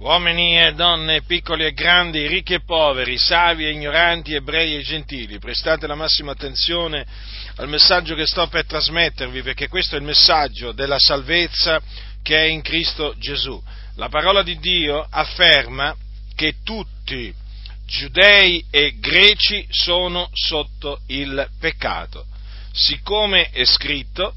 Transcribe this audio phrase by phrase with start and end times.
[0.00, 5.40] Uomini e donne, piccoli e grandi, ricchi e poveri, savi e ignoranti, ebrei e gentili,
[5.40, 7.04] prestate la massima attenzione
[7.56, 11.82] al messaggio che sto per trasmettervi, perché questo è il messaggio della salvezza
[12.22, 13.60] che è in Cristo Gesù.
[13.96, 15.96] La parola di Dio afferma
[16.36, 17.34] che tutti,
[17.84, 22.24] giudei e greci, sono sotto il peccato.
[22.70, 24.32] Siccome è scritto,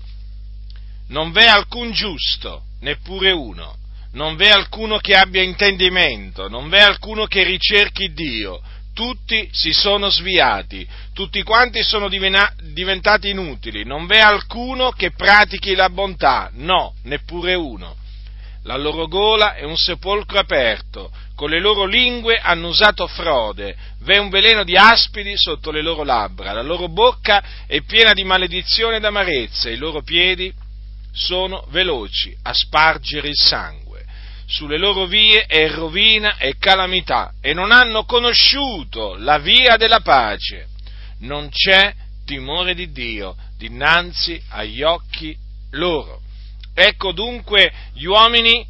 [1.09, 3.77] non v'è alcun giusto, neppure uno
[4.13, 8.61] non v'è alcuno che abbia intendimento, non v'è alcuno che ricerchi Dio,
[8.93, 15.89] tutti si sono sviati, tutti quanti sono diventati inutili, non v'è alcuno che pratichi la
[15.89, 17.95] bontà, no, neppure uno.
[18.65, 24.17] La loro gola è un sepolcro aperto, con le loro lingue hanno usato frode, v'è
[24.17, 28.97] un veleno di aspidi sotto le loro labbra, la loro bocca è piena di maledizione
[28.97, 30.53] ed amarezza, i loro piedi
[31.13, 33.80] sono veloci a spargere il sangue
[34.51, 40.67] sulle loro vie è rovina e calamità e non hanno conosciuto la via della pace.
[41.19, 41.93] Non c'è
[42.25, 45.37] timore di Dio dinanzi agli occhi
[45.71, 46.19] loro.
[46.73, 48.65] Ecco dunque gli uomini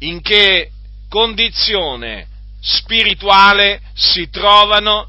[0.00, 0.70] in che
[1.08, 2.28] condizione
[2.60, 5.08] spirituale si trovano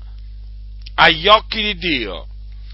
[0.95, 2.27] agli occhi di Dio.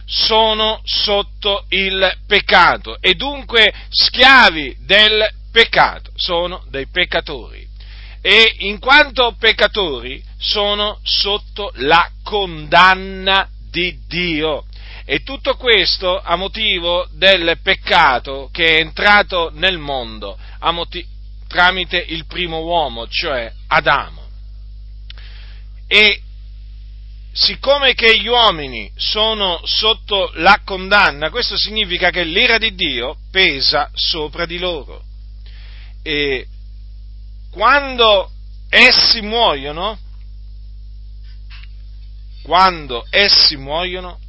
[0.05, 7.69] Sono sotto il peccato e dunque schiavi del peccato, sono dei peccatori
[8.21, 14.65] e in quanto peccatori sono sotto la condanna di Dio.
[15.03, 20.37] E tutto questo a motivo del peccato che è entrato nel mondo
[20.71, 21.07] motiv-
[21.47, 24.21] tramite il primo uomo, cioè Adamo.
[25.87, 26.21] E
[27.33, 33.89] siccome che gli uomini sono sotto la condanna, questo significa che l'ira di Dio pesa
[33.93, 35.09] sopra di loro
[36.03, 36.47] e
[37.51, 38.31] quando
[38.69, 39.99] essi muoiono,
[42.43, 44.19] quando essi muoiono,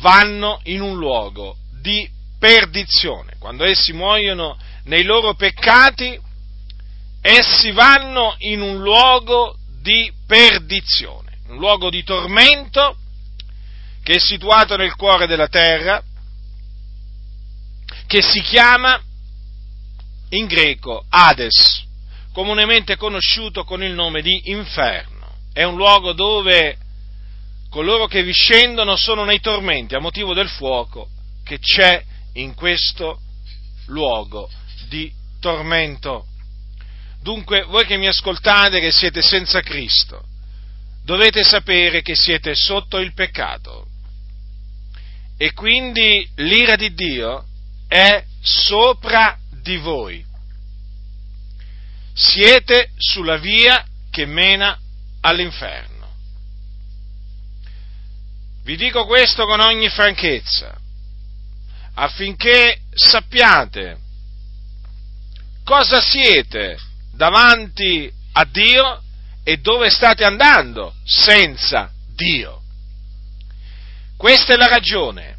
[0.00, 3.36] vanno in un luogo di perdizione.
[3.38, 6.18] Quando essi muoiono nei loro peccati,
[7.20, 12.96] essi vanno in un luogo di perdizione, un luogo di tormento
[14.02, 16.02] che è situato nel cuore della terra,
[18.06, 19.00] che si chiama
[20.32, 21.84] in greco Hades,
[22.32, 25.36] comunemente conosciuto con il nome di inferno.
[25.52, 26.78] È un luogo dove
[27.68, 31.08] coloro che vi scendono sono nei tormenti a motivo del fuoco
[31.44, 32.02] che c'è
[32.34, 33.20] in questo
[33.86, 34.48] luogo
[34.88, 36.26] di tormento.
[37.20, 40.24] Dunque, voi che mi ascoltate, che siete senza Cristo,
[41.04, 43.86] dovete sapere che siete sotto il peccato.
[45.36, 47.44] E quindi l'ira di Dio
[47.86, 50.24] è sopra di voi.
[52.14, 54.78] Siete sulla via che mena
[55.20, 55.90] all'inferno.
[58.64, 60.78] Vi dico questo con ogni franchezza,
[61.94, 63.98] affinché sappiate
[65.64, 66.78] cosa siete
[67.12, 69.02] davanti a Dio
[69.42, 72.62] e dove state andando senza Dio.
[74.16, 75.36] Questa è la ragione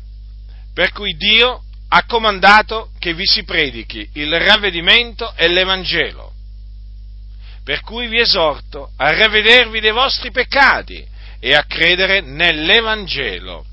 [0.74, 1.63] per cui Dio
[1.96, 6.34] ha comandato che vi si predichi il ravvedimento e l'Evangelo.
[7.64, 11.06] Per cui vi esorto a ravvedervi dei vostri peccati
[11.40, 13.64] e a credere nell'Evangelo.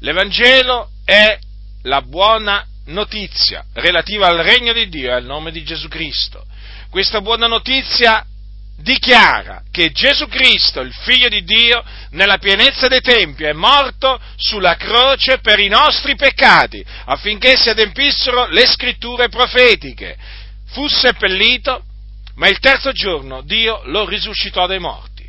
[0.00, 1.38] L'Evangelo è
[1.84, 6.44] la buona notizia relativa al regno di Dio e al nome di Gesù Cristo.
[6.90, 8.26] Questa buona notizia
[8.84, 14.76] dichiara che Gesù Cristo, il Figlio di Dio, nella pienezza dei tempi è morto sulla
[14.76, 20.16] croce per i nostri peccati, affinché si adempissero le scritture profetiche.
[20.66, 21.82] Fu seppellito,
[22.36, 25.26] ma il terzo giorno Dio lo risuscitò dai morti,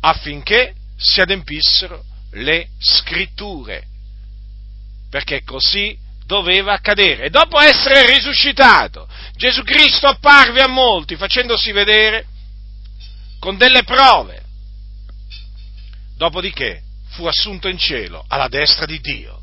[0.00, 2.02] affinché si adempissero
[2.32, 3.84] le scritture,
[5.10, 7.24] perché così doveva accadere.
[7.24, 12.26] E dopo essere risuscitato, Gesù Cristo apparve a molti facendosi vedere
[13.40, 14.44] con delle prove.
[16.16, 19.42] Dopodiché fu assunto in cielo alla destra di Dio.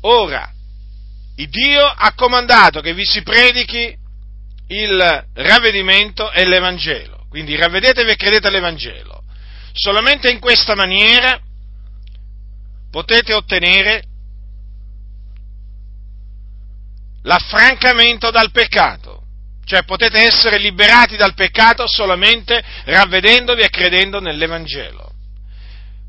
[0.00, 0.50] Ora,
[1.34, 3.96] Dio ha comandato che vi si predichi
[4.68, 7.26] il ravvedimento e l'Evangelo.
[7.28, 9.22] Quindi ravvedetevi e credete all'Evangelo.
[9.72, 11.40] Solamente in questa maniera
[12.90, 14.04] potete ottenere
[17.22, 19.13] l'affrancamento dal peccato.
[19.64, 25.12] Cioè potete essere liberati dal peccato solamente ravvedendovi e credendo nell'Evangelo.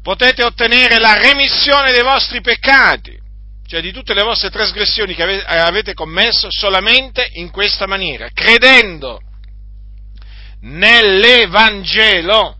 [0.01, 3.23] Potete ottenere la remissione dei vostri peccati
[3.67, 9.19] cioè di tutte le vostre trasgressioni che avete commesso solamente in questa maniera, credendo
[10.61, 12.57] nell'Evangelo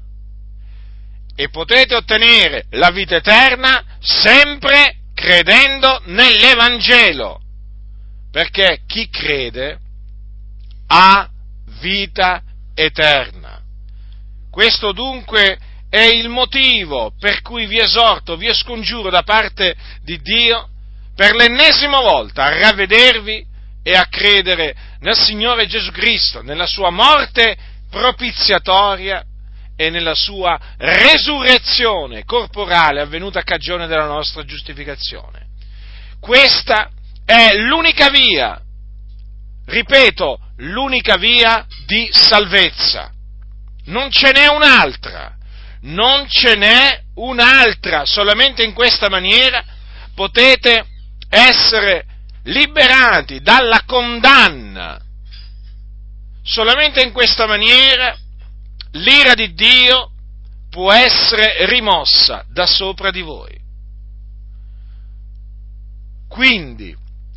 [1.35, 7.39] e potete ottenere la vita eterna sempre credendo nell'Evangelo,
[8.31, 9.79] perché chi crede
[10.87, 11.29] ha
[11.79, 12.41] vita
[12.73, 13.61] eterna.
[14.49, 15.57] Questo dunque
[15.89, 20.69] è il motivo per cui vi esorto, vi scongiuro da parte di Dio
[21.15, 23.45] per l'ennesima volta a ravvedervi
[23.83, 27.55] e a credere nel Signore Gesù Cristo, nella sua morte
[27.89, 29.23] propiziatoria
[29.77, 35.47] e nella sua resurrezione corporale avvenuta a cagione della nostra giustificazione.
[36.19, 36.89] Questa
[37.25, 38.59] è l'unica via,
[39.65, 43.11] ripeto, l'unica via di salvezza.
[43.85, 45.35] Non ce n'è un'altra,
[45.81, 49.63] non ce n'è un'altra, solamente in questa maniera
[50.15, 50.85] potete
[51.29, 52.05] essere
[52.43, 54.99] liberati dalla condanna.
[56.43, 58.15] Solamente in questa maniera
[58.91, 60.11] l'ira di Dio
[60.69, 63.63] può essere rimossa da sopra di voi.
[66.27, 66.95] Quindi,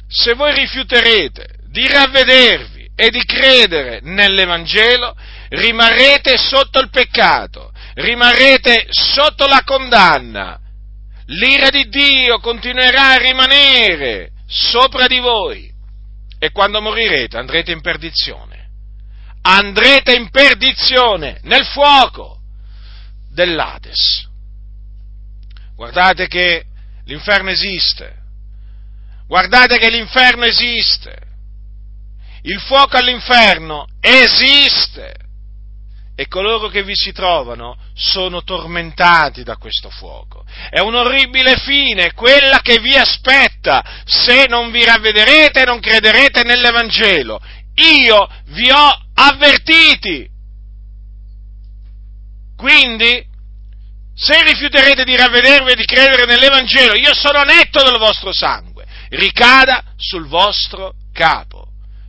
[0.08, 5.14] se voi rifiuterete di ravvedervi e di credere nell'Evangelo,
[5.50, 10.58] rimarrete sotto il peccato, rimarrete sotto la condanna.
[11.26, 15.72] L'ira di Dio continuerà a rimanere sopra di voi
[16.40, 18.68] e quando morirete andrete in perdizione.
[19.42, 22.40] Andrete in perdizione nel fuoco
[23.30, 24.28] dell'Ades.
[25.76, 26.64] Guardate che
[27.04, 28.16] l'inferno esiste.
[29.28, 31.27] Guardate che l'inferno esiste.
[32.42, 35.14] Il fuoco all'inferno esiste
[36.20, 40.44] e coloro che vi si trovano sono tormentati da questo fuoco.
[40.68, 47.40] È un'orribile fine quella che vi aspetta se non vi ravvederete e non crederete nell'Evangelo.
[47.76, 50.28] Io vi ho avvertiti.
[52.56, 53.24] Quindi,
[54.16, 59.84] se rifiuterete di ravvedervi e di credere nell'Evangelo, io sono netto del vostro sangue, ricada
[59.96, 61.67] sul vostro capo.